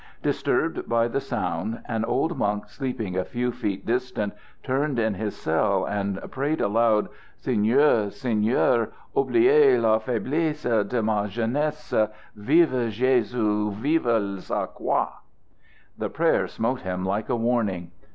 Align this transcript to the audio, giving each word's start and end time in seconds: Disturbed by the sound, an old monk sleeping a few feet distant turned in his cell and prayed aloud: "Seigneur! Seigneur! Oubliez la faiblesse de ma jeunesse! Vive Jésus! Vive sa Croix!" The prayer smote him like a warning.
Disturbed 0.23 0.89
by 0.89 1.07
the 1.07 1.21
sound, 1.21 1.81
an 1.85 2.03
old 2.05 2.35
monk 2.35 2.67
sleeping 2.67 3.15
a 3.15 3.23
few 3.23 3.51
feet 3.51 3.85
distant 3.85 4.33
turned 4.63 4.97
in 4.97 5.13
his 5.13 5.35
cell 5.35 5.85
and 5.85 6.19
prayed 6.31 6.59
aloud: 6.59 7.07
"Seigneur! 7.37 8.09
Seigneur! 8.09 8.89
Oubliez 9.15 9.79
la 9.79 9.99
faiblesse 9.99 10.63
de 10.63 11.03
ma 11.03 11.27
jeunesse! 11.27 11.93
Vive 12.35 12.89
Jésus! 12.91 13.71
Vive 13.73 14.41
sa 14.41 14.65
Croix!" 14.65 15.09
The 15.99 16.09
prayer 16.09 16.47
smote 16.47 16.81
him 16.81 17.05
like 17.05 17.29
a 17.29 17.35
warning. 17.35 17.91